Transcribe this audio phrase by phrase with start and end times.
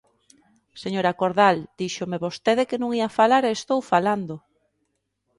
[0.83, 4.35] Señora Cordal, díxome vostede que non ía falar e estou falando.